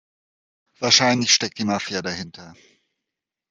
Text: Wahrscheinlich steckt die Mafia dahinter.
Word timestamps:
Wahrscheinlich 0.79 1.31
steckt 1.31 1.59
die 1.59 1.63
Mafia 1.63 2.01
dahinter. 2.01 2.55